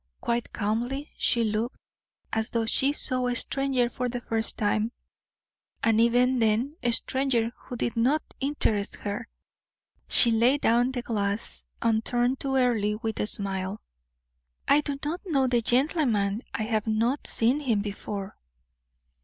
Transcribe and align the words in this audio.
Quite 0.19 0.51
calmly 0.51 1.11
she 1.15 1.43
looked, 1.43 1.77
as 2.33 2.49
though 2.49 2.65
she 2.65 2.91
saw 2.91 3.27
a 3.27 3.35
stranger 3.35 3.87
for 3.87 4.09
the 4.09 4.19
first 4.19 4.57
time, 4.57 4.91
and 5.83 6.01
even 6.01 6.39
then 6.39 6.73
a 6.81 6.89
stranger 6.89 7.51
who 7.55 7.75
did 7.75 7.95
not 7.95 8.23
interest 8.39 8.95
her. 8.95 9.27
She 10.07 10.31
laid 10.31 10.61
down 10.61 10.91
the 10.91 11.03
glass, 11.03 11.65
and 11.83 12.03
turned 12.03 12.39
to 12.39 12.55
Earle, 12.55 12.97
with 13.03 13.19
a 13.19 13.27
smile. 13.27 13.79
"I 14.67 14.81
do 14.81 14.97
not 15.05 15.21
know 15.27 15.45
the 15.45 15.61
gentleman; 15.61 16.41
I 16.51 16.63
have 16.63 16.87
not 16.87 17.27
seen 17.27 17.59
him 17.59 17.83
before." 17.83 18.39